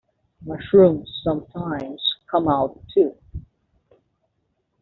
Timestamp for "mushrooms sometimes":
0.43-2.01